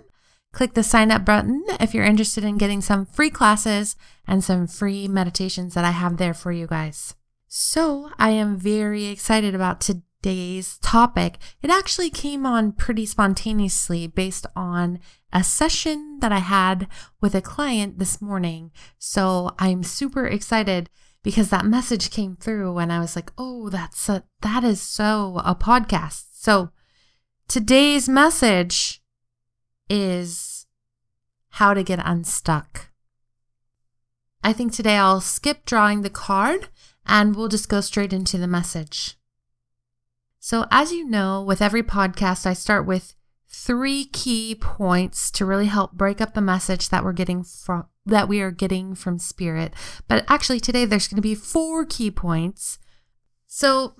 [0.55, 4.67] Click the sign up button if you're interested in getting some free classes and some
[4.67, 7.13] free meditations that I have there for you guys.
[7.49, 11.39] So, I am very excited about today's topic.
[11.61, 14.99] It actually came on pretty spontaneously based on
[15.33, 16.87] a session that I had
[17.19, 18.71] with a client this morning.
[18.97, 20.89] So, I'm super excited
[21.21, 25.41] because that message came through and I was like, "Oh, that's a, that is so
[25.43, 26.69] a podcast." So,
[27.49, 29.01] today's message
[29.89, 30.65] is
[31.49, 32.89] how to get unstuck.
[34.43, 36.69] I think today I'll skip drawing the card
[37.05, 39.17] and we'll just go straight into the message.
[40.39, 43.15] So, as you know, with every podcast, I start with
[43.47, 48.27] three key points to really help break up the message that we're getting from that
[48.27, 49.73] we are getting from spirit.
[50.07, 52.77] But actually today there's going to be four key points.
[53.47, 53.95] So,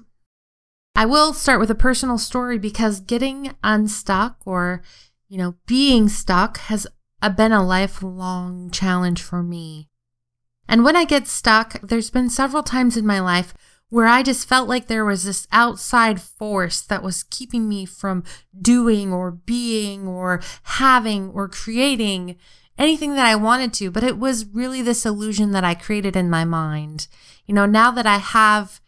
[0.96, 4.84] I will start with a personal story because getting unstuck or
[5.28, 6.88] you know, being stuck has
[7.22, 9.90] uh, been a lifelong challenge for me.
[10.68, 13.54] And when I get stuck, there's been several times in my life
[13.90, 18.24] where I just felt like there was this outside force that was keeping me from
[18.60, 22.38] doing or being or having or creating
[22.78, 23.92] anything that I wanted to.
[23.92, 27.08] But it was really this illusion that I created in my mind.
[27.46, 28.82] You know, now that I have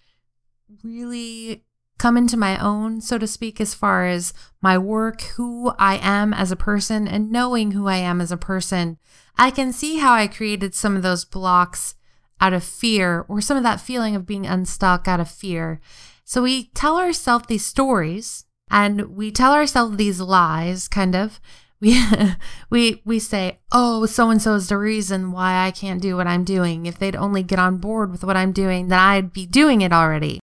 [0.83, 1.63] really
[1.97, 6.33] come into my own, so to speak, as far as my work, who I am
[6.33, 8.97] as a person, and knowing who I am as a person,
[9.37, 11.95] I can see how I created some of those blocks
[12.39, 15.79] out of fear or some of that feeling of being unstuck out of fear.
[16.23, 21.39] So we tell ourselves these stories and we tell ourselves these lies, kind of.
[21.79, 21.95] We
[22.71, 26.25] we we say, "Oh, so and so is the reason why I can't do what
[26.25, 26.87] I'm doing.
[26.87, 29.93] If they'd only get on board with what I'm doing, then I'd be doing it
[29.93, 30.39] already."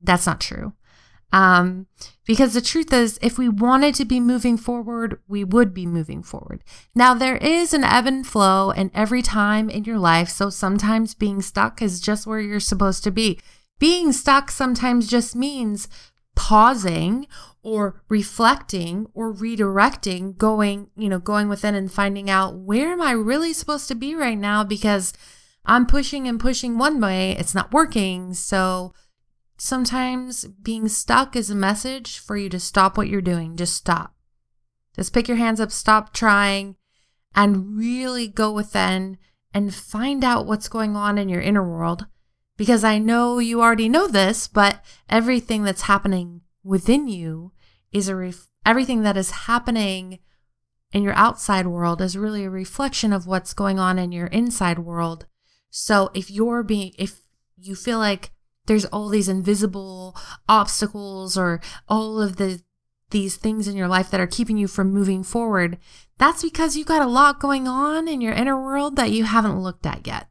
[0.00, 0.72] That's not true.
[1.30, 1.86] Um,
[2.26, 6.22] because the truth is, if we wanted to be moving forward, we would be moving
[6.22, 6.64] forward.
[6.94, 10.30] Now, there is an ebb and flow in every time in your life.
[10.30, 13.38] So sometimes being stuck is just where you're supposed to be.
[13.78, 15.88] Being stuck sometimes just means
[16.34, 17.26] pausing
[17.62, 23.12] or reflecting or redirecting, going, you know, going within and finding out where am I
[23.12, 25.12] really supposed to be right now because
[25.66, 28.32] I'm pushing and pushing one way, it's not working.
[28.32, 28.94] So,
[29.58, 33.56] Sometimes being stuck is a message for you to stop what you're doing.
[33.56, 34.14] Just stop.
[34.94, 36.76] Just pick your hands up, stop trying,
[37.34, 39.18] and really go within
[39.52, 42.06] and find out what's going on in your inner world.
[42.56, 47.52] Because I know you already know this, but everything that's happening within you
[47.92, 50.20] is a ref- everything that is happening
[50.92, 54.78] in your outside world is really a reflection of what's going on in your inside
[54.78, 55.26] world.
[55.70, 57.22] So if you're being, if
[57.56, 58.30] you feel like
[58.68, 60.16] there's all these invisible
[60.48, 62.62] obstacles or all of the
[63.10, 65.78] these things in your life that are keeping you from moving forward,
[66.18, 69.60] that's because you got a lot going on in your inner world that you haven't
[69.60, 70.28] looked at yet.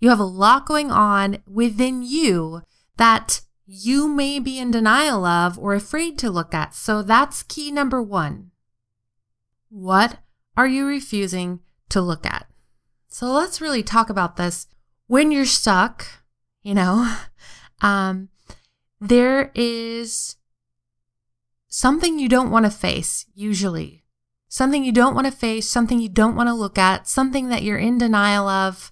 [0.00, 2.62] You have a lot going on within you
[2.96, 6.74] that you may be in denial of or afraid to look at.
[6.74, 8.50] So that's key number one.
[9.68, 10.18] What
[10.56, 11.60] are you refusing
[11.90, 12.46] to look at?
[13.08, 14.66] So let's really talk about this.
[15.06, 16.06] When you're stuck,
[16.62, 17.16] you know,
[17.84, 18.30] um,
[18.98, 20.36] there is
[21.68, 24.02] something you don't want to face, usually.
[24.48, 27.62] Something you don't want to face, something you don't want to look at, something that
[27.62, 28.90] you're in denial of,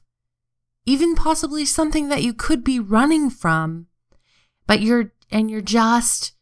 [0.85, 3.87] even possibly something that you could be running from,
[4.67, 6.33] but you're, and you're just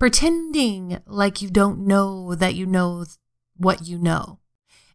[0.00, 3.04] pretending like you don't know that you know
[3.56, 4.40] what you know.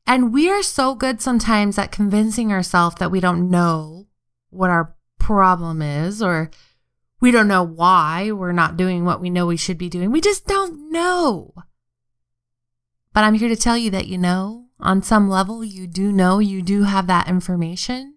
[0.06, 4.08] And we are so good sometimes at convincing ourselves that we don't know
[4.50, 6.52] what our problem is or
[7.22, 10.12] We don't know why we're not doing what we know we should be doing.
[10.12, 11.54] We just don't know.
[13.14, 16.40] But I'm here to tell you that you know, on some level, you do know,
[16.40, 18.16] you do have that information.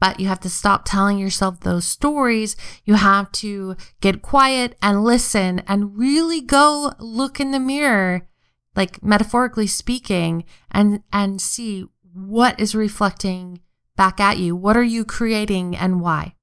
[0.00, 2.54] But you have to stop telling yourself those stories.
[2.84, 8.28] You have to get quiet and listen and really go look in the mirror,
[8.76, 13.60] like metaphorically speaking, and, and see what is reflecting
[13.96, 14.54] back at you.
[14.54, 16.36] What are you creating and why?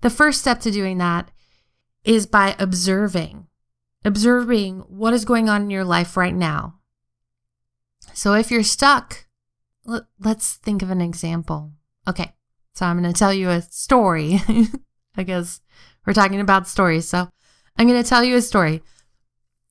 [0.00, 1.30] The first step to doing that
[2.04, 3.46] is by observing,
[4.04, 6.80] observing what is going on in your life right now.
[8.14, 9.26] So if you're stuck,
[10.18, 11.72] let's think of an example.
[12.08, 12.32] Okay.
[12.74, 14.40] So I'm going to tell you a story.
[15.16, 15.60] I guess
[16.06, 17.08] we're talking about stories.
[17.08, 17.28] So
[17.76, 18.82] I'm going to tell you a story.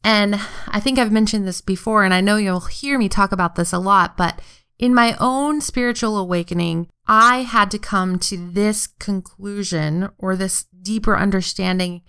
[0.03, 3.55] And I think I've mentioned this before, and I know you'll hear me talk about
[3.55, 4.41] this a lot, but
[4.79, 11.17] in my own spiritual awakening, I had to come to this conclusion or this deeper
[11.17, 12.01] understanding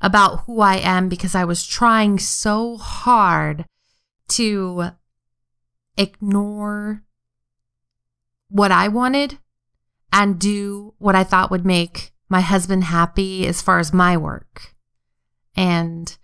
[0.00, 3.64] about who I am because I was trying so hard
[4.28, 4.90] to
[5.96, 7.04] ignore
[8.48, 9.38] what I wanted
[10.12, 14.74] and do what I thought would make my husband happy as far as my work.
[15.54, 16.16] And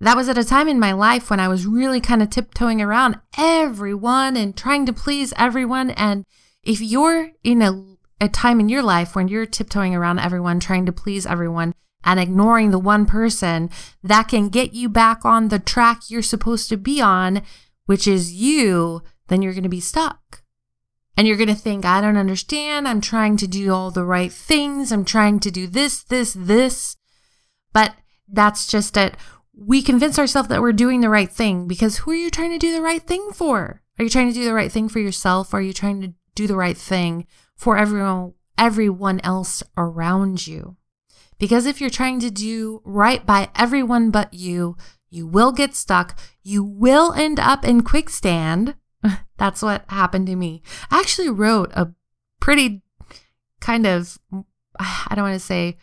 [0.00, 2.80] that was at a time in my life when I was really kind of tiptoeing
[2.80, 5.90] around everyone and trying to please everyone.
[5.90, 6.24] And
[6.62, 10.86] if you're in a, a time in your life when you're tiptoeing around everyone, trying
[10.86, 13.68] to please everyone, and ignoring the one person
[14.02, 17.42] that can get you back on the track you're supposed to be on,
[17.84, 20.42] which is you, then you're going to be stuck.
[21.14, 22.88] And you're going to think, I don't understand.
[22.88, 24.90] I'm trying to do all the right things.
[24.90, 26.96] I'm trying to do this, this, this.
[27.74, 27.94] But
[28.26, 29.14] that's just it
[29.54, 32.58] we convince ourselves that we're doing the right thing because who are you trying to
[32.58, 33.82] do the right thing for?
[33.98, 35.52] Are you trying to do the right thing for yourself?
[35.52, 37.26] Are you trying to do the right thing
[37.56, 40.76] for everyone, everyone else around you?
[41.38, 44.76] Because if you're trying to do right by everyone but you,
[45.08, 46.18] you will get stuck.
[46.42, 48.76] You will end up in quicksand.
[49.36, 50.62] That's what happened to me.
[50.90, 51.92] I actually wrote a
[52.40, 52.82] pretty
[53.60, 54.18] kind of,
[54.78, 55.76] I don't want to say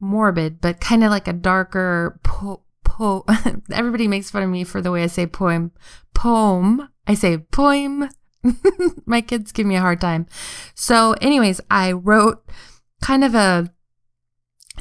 [0.00, 3.24] morbid, but kind of like a darker po- po
[3.72, 5.72] everybody makes fun of me for the way I say poem.
[6.14, 6.88] Poem.
[7.06, 8.08] I say poem.
[9.06, 10.26] My kids give me a hard time.
[10.74, 12.44] So, anyways, I wrote
[13.02, 13.72] kind of a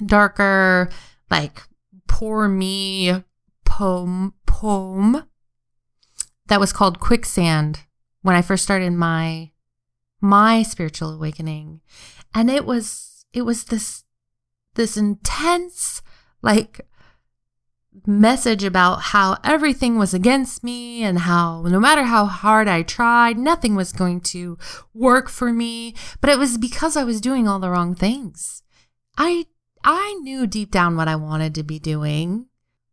[0.05, 0.89] darker,
[1.29, 1.63] like
[2.07, 3.23] poor me
[3.65, 5.23] poem poem
[6.47, 7.81] that was called Quicksand
[8.21, 9.51] when I first started my
[10.21, 11.81] my spiritual awakening.
[12.33, 14.03] And it was it was this
[14.75, 16.01] this intense
[16.41, 16.85] like
[18.05, 23.37] message about how everything was against me and how no matter how hard I tried,
[23.37, 24.57] nothing was going to
[24.93, 25.95] work for me.
[26.21, 28.63] But it was because I was doing all the wrong things.
[29.17, 29.45] I
[29.83, 32.47] I knew deep down what I wanted to be doing,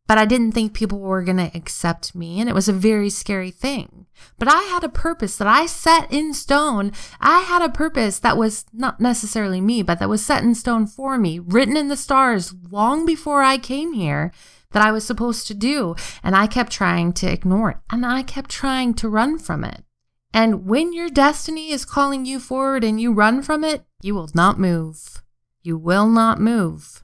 [0.08, 2.40] but I didn't think people were going to accept me.
[2.40, 4.06] And it was a very scary thing.
[4.38, 6.92] But I had a purpose that I set in stone.
[7.20, 10.86] I had a purpose that was not necessarily me, but that was set in stone
[10.86, 14.32] for me, written in the stars long before I came here
[14.72, 15.94] that I was supposed to do.
[16.22, 19.84] And I kept trying to ignore it and I kept trying to run from it.
[20.32, 24.30] And when your destiny is calling you forward and you run from it, you will
[24.34, 25.22] not move.
[25.62, 27.02] You will not move.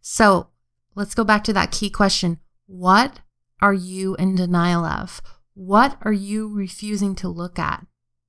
[0.00, 0.48] So
[0.94, 2.38] let's go back to that key question.
[2.66, 3.20] What
[3.60, 5.20] are you in denial of?
[5.54, 7.86] What are you refusing to look at?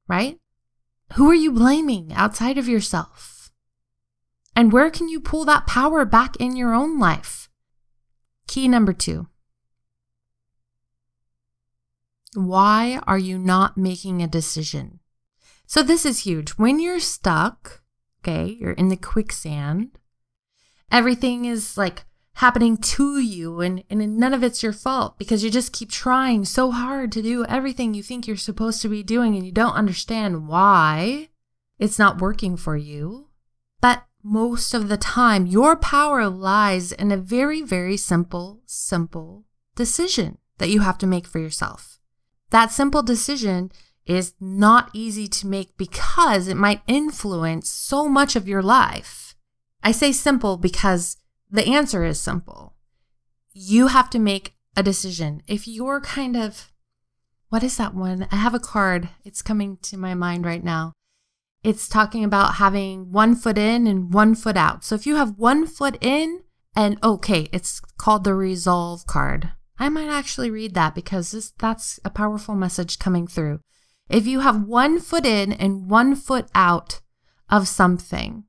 [0.08, 0.40] Right?
[1.14, 3.52] Who are you blaming outside of yourself?
[4.56, 7.50] And where can you pull that power back in your own life?
[8.48, 9.28] Key number two
[12.34, 15.00] Why are you not making a decision?
[15.68, 16.52] So, this is huge.
[16.52, 17.82] When you're stuck,
[18.22, 19.98] okay, you're in the quicksand,
[20.92, 25.50] everything is like happening to you, and, and none of it's your fault because you
[25.50, 29.36] just keep trying so hard to do everything you think you're supposed to be doing,
[29.36, 31.30] and you don't understand why
[31.80, 33.30] it's not working for you.
[33.82, 40.40] But most of the time, your power lies in a very, very simple, simple decision
[40.58, 42.00] that you have to make for yourself.
[42.50, 43.72] That simple decision
[44.08, 49.36] is not easy to make because it might influence so much of your life.
[49.84, 51.18] I say simple because
[51.52, 52.74] the answer is simple.
[53.54, 55.44] You have to make a decision.
[55.48, 56.72] If you're kind of,
[57.50, 58.28] what is that one?
[58.32, 59.10] I have a card.
[59.24, 60.94] It's coming to my mind right now
[61.66, 64.84] it's talking about having one foot in and one foot out.
[64.84, 66.44] So if you have one foot in,
[66.76, 69.52] and okay, it's called the resolve card.
[69.80, 73.62] I might actually read that because this, that's a powerful message coming through.
[74.10, 77.02] If you have one foot in and one foot out
[77.50, 78.44] of something,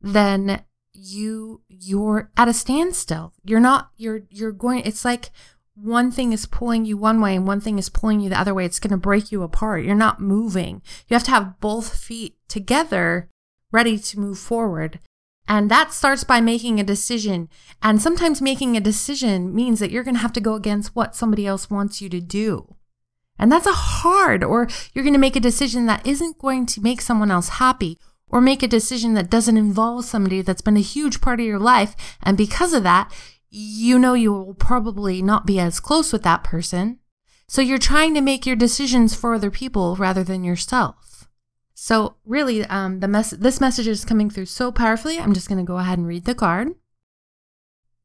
[0.00, 3.34] then you you're at a standstill.
[3.44, 5.30] You're not you're you're going it's like
[5.74, 8.54] one thing is pulling you one way and one thing is pulling you the other
[8.54, 8.64] way.
[8.64, 9.84] It's going to break you apart.
[9.84, 10.82] You're not moving.
[11.08, 13.28] You have to have both feet together
[13.70, 15.00] ready to move forward.
[15.48, 17.48] And that starts by making a decision.
[17.82, 21.16] And sometimes making a decision means that you're going to have to go against what
[21.16, 22.76] somebody else wants you to do.
[23.38, 26.80] And that's a hard, or you're going to make a decision that isn't going to
[26.80, 27.98] make someone else happy,
[28.28, 31.58] or make a decision that doesn't involve somebody that's been a huge part of your
[31.58, 31.94] life.
[32.22, 33.12] And because of that,
[33.54, 36.98] you know you will probably not be as close with that person.
[37.46, 41.28] So you're trying to make your decisions for other people rather than yourself.
[41.74, 45.18] So really, um, the mess- this message is coming through so powerfully.
[45.18, 46.68] I'm just going to go ahead and read the card.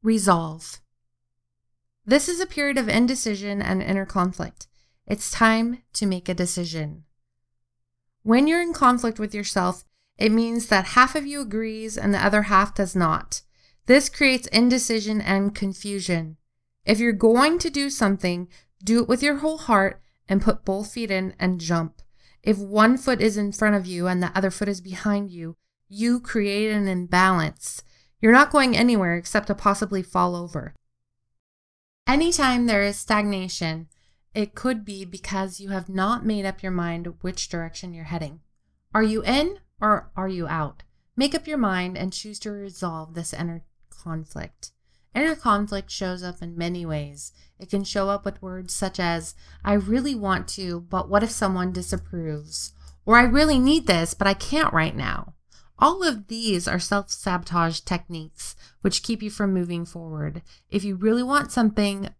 [0.02, 0.80] Resolve.
[2.04, 4.66] This is a period of indecision and inner conflict.
[5.06, 7.04] It's time to make a decision.
[8.22, 9.84] When you're in conflict with yourself,
[10.18, 13.40] it means that half of you agrees and the other half does not.
[13.88, 16.36] This creates indecision and confusion.
[16.84, 18.48] If you're going to do something,
[18.84, 22.02] do it with your whole heart and put both feet in and jump.
[22.42, 25.56] If one foot is in front of you and the other foot is behind you,
[25.88, 27.82] you create an imbalance.
[28.20, 30.74] You're not going anywhere except to possibly fall over.
[32.06, 33.88] Anytime there is stagnation,
[34.34, 38.40] it could be because you have not made up your mind which direction you're heading.
[38.92, 40.82] Are you in or are you out?
[41.16, 43.62] Make up your mind and choose to resolve this inner
[44.02, 44.72] conflict.
[45.14, 47.32] Inner conflict shows up in many ways.
[47.58, 51.30] It can show up with words such as, I really want to, but what if
[51.30, 52.72] someone disapproves?
[53.04, 55.34] Or I really need this, but I can't right now.
[55.78, 60.42] All of these are self sabotage techniques which keep you from moving forward.
[60.70, 62.10] If you really want something,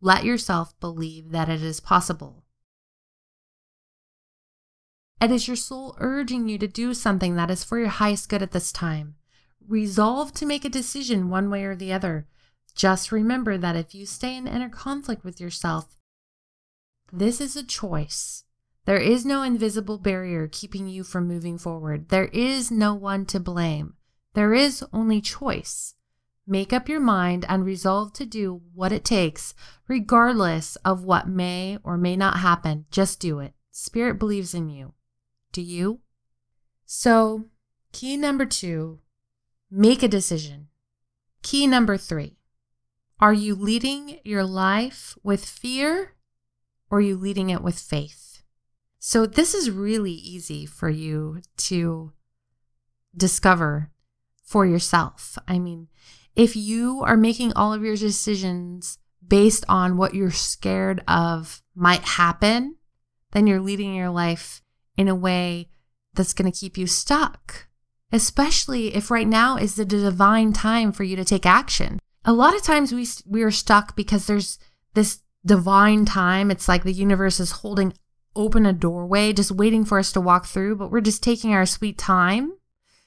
[0.00, 2.44] let yourself believe that it is possible.
[5.20, 8.42] It is your soul urging you to do something that is for your highest good
[8.42, 9.14] at this time.
[9.68, 12.26] Resolve to make a decision one way or the other.
[12.74, 15.96] Just remember that if you stay in inner conflict with yourself,
[17.12, 18.44] this is a choice.
[18.84, 22.08] There is no invisible barrier keeping you from moving forward.
[22.08, 23.94] There is no one to blame.
[24.34, 25.94] There is only choice.
[26.46, 29.54] Make up your mind and resolve to do what it takes,
[29.86, 32.86] regardless of what may or may not happen.
[32.90, 33.52] Just do it.
[33.70, 34.94] Spirit believes in you.
[35.52, 36.00] Do you?
[36.84, 37.46] So,
[37.92, 38.98] key number two
[39.72, 40.68] make a decision.
[41.42, 42.36] Key number three
[43.18, 46.14] are you leading your life with fear
[46.90, 48.42] or are you leading it with faith?
[48.98, 52.12] So, this is really easy for you to
[53.16, 53.90] discover
[54.44, 55.38] for yourself.
[55.48, 55.88] I mean,
[56.36, 62.02] if you are making all of your decisions based on what you're scared of might
[62.02, 62.76] happen,
[63.32, 64.62] then you're leading your life
[64.96, 65.70] in a way
[66.14, 67.68] that's going to keep you stuck,
[68.12, 72.54] especially if right now is the divine time for you to take action a lot
[72.54, 74.58] of times we we are stuck because there's
[74.94, 76.50] this divine time.
[76.50, 77.94] It's like the universe is holding
[78.34, 81.66] open a doorway, just waiting for us to walk through, but we're just taking our
[81.66, 82.54] sweet time.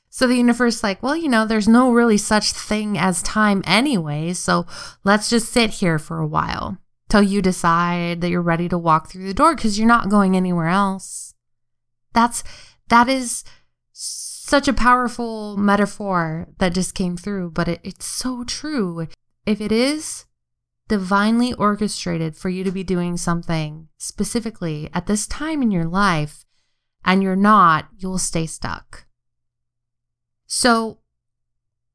[0.09, 4.33] So the universe like, well, you know, there's no really such thing as time anyway,
[4.33, 4.65] so
[5.03, 6.77] let's just sit here for a while
[7.09, 10.35] till you decide that you're ready to walk through the door because you're not going
[10.35, 11.33] anywhere else.
[12.13, 12.43] That's
[12.89, 13.43] that is
[14.45, 19.07] such a powerful metaphor that just came through, but it, it's so true.
[19.43, 20.25] If it is
[20.87, 26.45] divinely orchestrated for you to be doing something specifically at this time in your life
[27.03, 29.07] and you're not, you'll stay stuck.
[30.45, 30.99] So,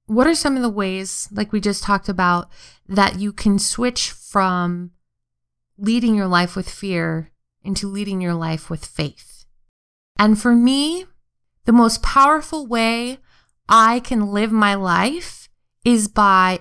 [0.07, 2.51] what are some of the ways, like we just talked about,
[2.89, 4.91] that you can switch from
[5.79, 7.31] leading your life with fear
[7.63, 9.45] into leading your life with faith?
[10.19, 11.07] And for me,
[11.65, 13.19] the most powerful way
[13.69, 15.49] I can live my life
[15.85, 16.61] is by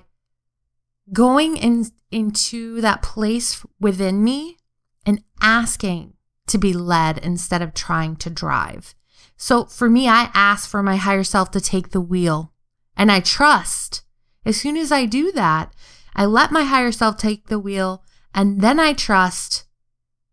[1.11, 4.57] going in, into that place within me
[5.05, 6.13] and asking
[6.47, 8.95] to be led instead of trying to drive.
[9.37, 12.53] So for me, I ask for my higher self to take the wheel
[12.95, 14.03] and I trust.
[14.45, 15.73] As soon as I do that,
[16.15, 18.03] I let my higher self take the wheel
[18.33, 19.65] and then I trust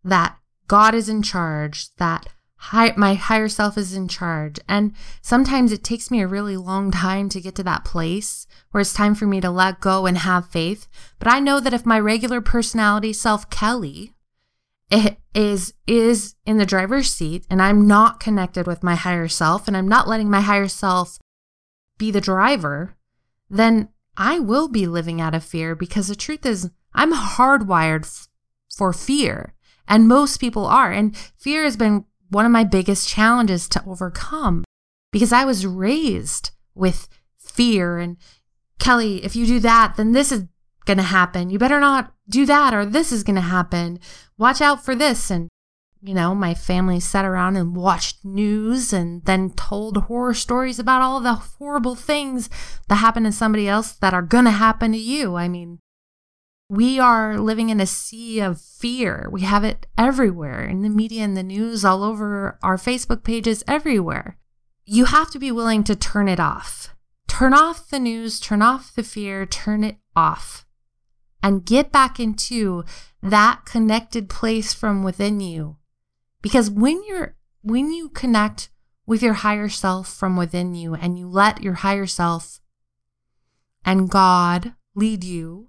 [0.05, 4.59] that God is in charge, that high, my higher self is in charge.
[4.69, 8.81] And sometimes it takes me a really long time to get to that place where
[8.81, 10.89] it's time for me to let go and have faith.
[11.19, 14.15] But I know that if my regular personality self, Kelly,
[15.35, 19.77] is is in the driver's seat and I'm not connected with my higher self and
[19.77, 21.19] I'm not letting my higher self
[21.99, 22.95] be the driver,
[23.51, 28.29] then I will be living out of fear because the truth is I'm hardwired f-
[28.75, 29.55] for fear
[29.89, 34.65] and most people are and fear has been one of my biggest challenges to overcome
[35.13, 38.17] because I was raised with fear and
[38.79, 40.45] Kelly, if you do that, then this is
[40.85, 41.51] going to happen.
[41.51, 43.99] You better not do that or this is going to happen.
[44.39, 45.31] Watch out for this.
[45.31, 45.49] And,
[46.03, 51.03] you know, my family sat around and watched news and then told horror stories about
[51.03, 52.51] all the horrible things
[52.89, 55.37] that happen to somebody else that are going to happen to you.
[55.37, 55.81] I mean,
[56.69, 59.29] we are living in a sea of fear.
[59.31, 63.63] We have it everywhere in the media and the news, all over our Facebook pages,
[63.69, 64.37] everywhere.
[64.85, 66.95] You have to be willing to turn it off.
[67.29, 70.67] Turn off the news, turn off the fear, turn it off,
[71.43, 72.85] and get back into
[73.23, 75.77] that connected place from within you.
[76.43, 78.71] Because when you're, when you connect
[79.07, 82.61] with your higher self from within you and you let your higher self
[83.85, 85.69] and God lead you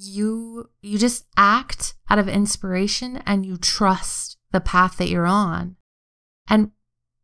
[0.00, 5.76] you you just act out of inspiration and you trust the path that you're on.
[6.48, 6.70] And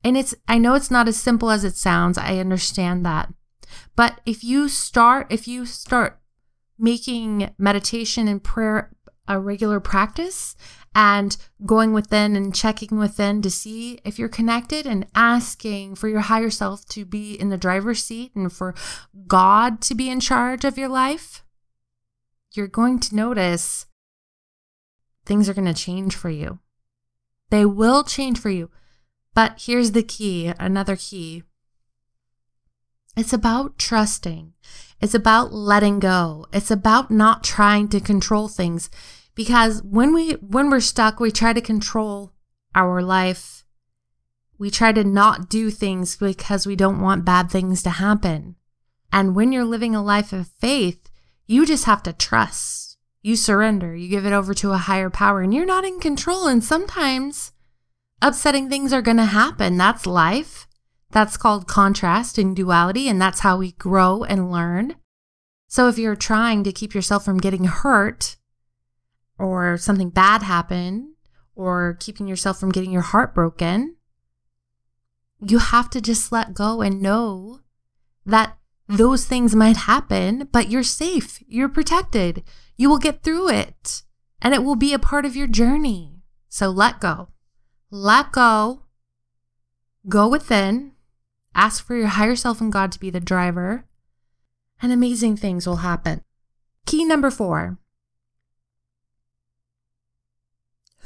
[0.04, 2.18] and it's I know it's not as simple as it sounds.
[2.18, 3.33] I understand that.
[3.95, 6.21] But if you start if you start
[6.78, 8.92] making meditation and prayer
[9.28, 10.54] a regular practice
[10.95, 16.21] and going within and checking within to see if you're connected and asking for your
[16.21, 18.75] higher self to be in the driver's seat and for
[19.26, 21.45] God to be in charge of your life,
[22.56, 23.86] you're going to notice
[25.25, 26.60] things are going to change for you.
[27.50, 28.70] They will change for you.
[29.34, 31.42] But here's the key another key.
[33.16, 34.54] It's about trusting.
[35.00, 36.46] It's about letting go.
[36.52, 38.88] It's about not trying to control things
[39.34, 42.32] because when we when we're stuck, we try to control
[42.75, 43.64] our life.
[44.58, 48.56] We try to not do things because we don't want bad things to happen.
[49.12, 51.10] And when you're living a life of faith,
[51.47, 52.99] you just have to trust.
[53.23, 53.95] You surrender.
[53.95, 56.47] You give it over to a higher power and you're not in control.
[56.47, 57.53] And sometimes
[58.23, 59.76] upsetting things are going to happen.
[59.76, 60.67] That's life.
[61.11, 63.09] That's called contrast and duality.
[63.09, 64.97] And that's how we grow and learn.
[65.69, 68.37] So if you're trying to keep yourself from getting hurt
[69.39, 71.15] or something bad happen
[71.54, 73.97] or keeping yourself from getting your heart broken,
[75.41, 77.61] you have to just let go and know
[78.25, 78.56] that
[78.88, 81.42] those things might happen, but you're safe.
[81.46, 82.44] You're protected.
[82.76, 84.02] You will get through it
[84.42, 86.22] and it will be a part of your journey.
[86.49, 87.28] So let go.
[87.90, 88.82] Let go.
[90.08, 90.92] Go within.
[91.54, 93.86] Ask for your higher self and God to be the driver,
[94.82, 96.22] and amazing things will happen.
[96.84, 97.78] Key number four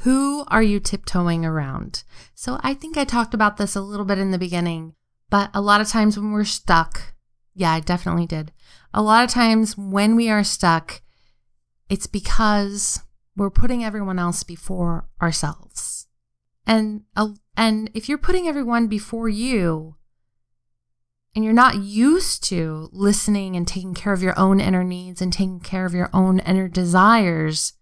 [0.03, 2.03] Who are you tiptoeing around?
[2.35, 4.93] So I think I talked about this a little bit in the beginning,
[5.29, 7.13] but a lot of times when we're stuck,
[7.53, 8.51] yeah, I definitely did.
[8.93, 11.01] A lot of times when we are stuck,
[11.89, 13.01] it's because
[13.35, 16.07] we're putting everyone else before ourselves.
[16.65, 19.95] And uh, and if you're putting everyone before you
[21.35, 25.31] and you're not used to listening and taking care of your own inner needs and
[25.31, 27.73] taking care of your own inner desires,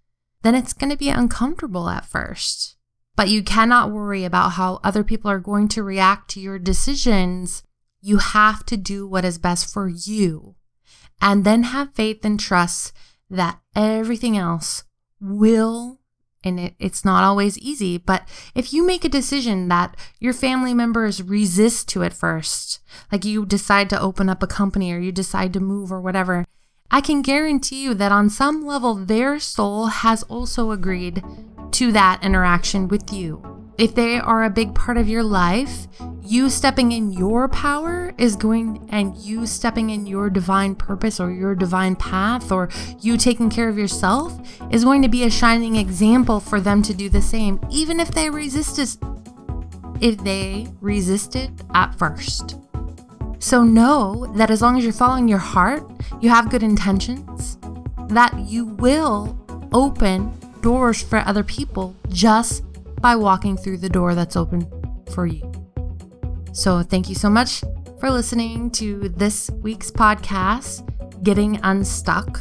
[0.44, 2.76] then it's going to be uncomfortable at first.
[3.16, 7.64] But you cannot worry about how other people are going to react to your decisions
[8.02, 10.56] you have to do what is best for you
[11.22, 12.94] and then have faith and trust
[13.30, 14.84] that everything else
[15.20, 16.00] will
[16.44, 20.74] and it, it's not always easy but if you make a decision that your family
[20.74, 22.80] members resist to at first
[23.12, 26.46] like you decide to open up a company or you decide to move or whatever
[26.90, 31.22] i can guarantee you that on some level their soul has also agreed
[31.72, 35.88] to that interaction with you if they are a big part of your life,
[36.22, 41.32] you stepping in your power is going and you stepping in your divine purpose or
[41.32, 42.68] your divine path or
[43.00, 44.38] you taking care of yourself
[44.70, 48.12] is going to be a shining example for them to do the same, even if
[48.12, 48.98] they resist it,
[50.02, 52.58] if they resist it at first.
[53.40, 57.58] So know that as long as you're following your heart, you have good intentions,
[58.10, 59.40] that you will
[59.72, 62.64] open doors for other people just
[63.02, 64.68] by walking through the door that's open
[65.12, 65.52] for you.
[66.52, 67.64] So, thank you so much
[68.00, 70.84] for listening to this week's podcast,
[71.24, 72.40] Getting Unstuck.